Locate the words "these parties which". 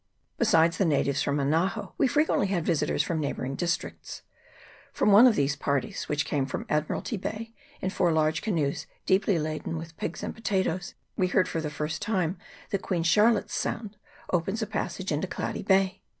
5.35-6.25